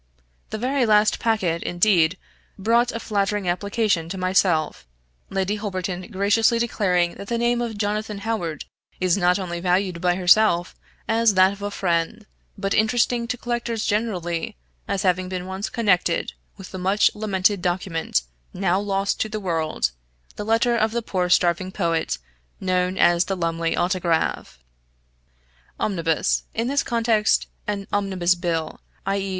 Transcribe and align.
The 0.49 0.57
very 0.57 0.87
last 0.87 1.19
packet, 1.19 1.61
indeed, 1.61 2.17
brought 2.57 2.91
a 2.91 2.99
flattering 2.99 3.47
application 3.47 4.09
to 4.09 4.17
myself; 4.17 4.87
Lady 5.29 5.57
Holberton 5.57 6.09
graciously 6.09 6.57
declaring 6.57 7.13
that 7.17 7.27
the 7.27 7.37
name 7.37 7.61
of 7.61 7.77
Jonathan 7.77 8.17
Howard 8.25 8.65
is 8.99 9.15
not 9.15 9.37
only 9.37 9.59
valued 9.59 10.01
by 10.01 10.15
herself, 10.15 10.73
as 11.07 11.35
that 11.35 11.53
of 11.53 11.61
a 11.61 11.69
friend, 11.69 12.25
but 12.57 12.73
interesting 12.73 13.27
to 13.27 13.37
collectors 13.37 13.85
generally, 13.85 14.57
as 14.87 15.03
having 15.03 15.29
been 15.29 15.45
once 15.45 15.69
connected 15.69 16.33
with 16.57 16.71
that 16.71 16.79
much 16.79 17.11
lamented 17.13 17.61
document, 17.61 18.23
now 18.55 18.79
lost 18.79 19.21
to 19.21 19.29
the 19.29 19.39
world, 19.39 19.91
the 20.35 20.43
letter 20.43 20.75
of 20.75 20.93
the 20.93 21.03
poor 21.03 21.29
starving 21.29 21.71
poet, 21.71 22.17
known 22.59 22.97
as 22.97 23.25
the 23.25 23.37
Lumley 23.37 23.77
Autograph. 23.77 24.57
{"Omnibus" 25.79 26.41
= 26.49 26.53
in 26.55 26.67
this 26.69 26.81
context, 26.81 27.45
an 27.67 27.85
"omnibus 27.93 28.33
bill" 28.33 28.81
(i.e. 29.05 29.29